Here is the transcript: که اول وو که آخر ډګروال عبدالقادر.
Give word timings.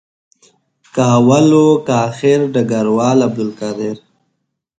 که 0.93 1.03
اول 1.17 1.47
وو 1.57 1.67
که 1.85 1.93
آخر 2.07 2.39
ډګروال 2.53 3.19
عبدالقادر. 3.27 3.95